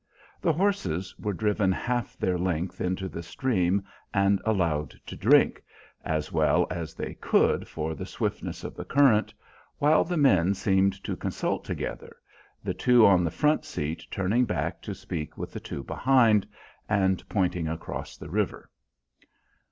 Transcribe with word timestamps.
The 0.41 0.53
horses 0.53 1.13
were 1.19 1.31
driven 1.31 1.71
half 1.71 2.17
their 2.17 2.39
length 2.39 2.81
into 2.81 3.07
the 3.07 3.21
stream 3.21 3.83
and 4.11 4.41
allowed 4.45 4.99
to 5.05 5.15
drink, 5.15 5.61
as 6.03 6.31
well 6.31 6.65
as 6.71 6.95
they 6.95 7.13
could 7.13 7.67
for 7.67 7.93
the 7.93 8.07
swiftness 8.07 8.63
of 8.63 8.73
the 8.73 8.83
current, 8.83 9.31
while 9.77 10.03
the 10.03 10.17
men 10.17 10.55
seemed 10.55 11.03
to 11.03 11.15
consult 11.15 11.63
together, 11.65 12.15
the 12.63 12.73
two 12.73 13.05
on 13.05 13.23
the 13.23 13.29
front 13.29 13.63
seat 13.63 14.03
turning 14.09 14.43
back 14.43 14.81
to 14.81 14.95
speak 14.95 15.37
with 15.37 15.51
the 15.53 15.59
two 15.59 15.83
behind, 15.83 16.47
and 16.89 17.21
pointing 17.29 17.67
across 17.67 18.17
the 18.17 18.31
river. 18.31 18.71